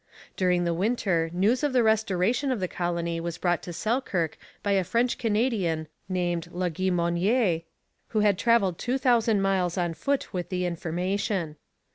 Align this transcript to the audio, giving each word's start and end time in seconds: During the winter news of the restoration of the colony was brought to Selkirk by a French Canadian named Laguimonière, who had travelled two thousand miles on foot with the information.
During 0.35 0.63
the 0.63 0.73
winter 0.73 1.29
news 1.31 1.63
of 1.63 1.73
the 1.73 1.83
restoration 1.83 2.51
of 2.51 2.59
the 2.59 2.67
colony 2.67 3.19
was 3.19 3.37
brought 3.37 3.61
to 3.61 3.71
Selkirk 3.71 4.35
by 4.63 4.71
a 4.71 4.83
French 4.83 5.19
Canadian 5.19 5.87
named 6.09 6.49
Laguimonière, 6.51 7.65
who 8.07 8.21
had 8.21 8.39
travelled 8.39 8.79
two 8.79 8.97
thousand 8.97 9.41
miles 9.43 9.77
on 9.77 9.93
foot 9.93 10.33
with 10.33 10.49
the 10.49 10.65
information. 10.65 11.55